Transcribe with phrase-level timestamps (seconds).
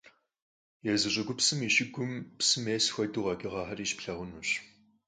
[0.93, 4.49] Езы щӀыгупсым и щыгум псым ес хуэдэу къэкӀыгъэхэри щыплъагъунущ.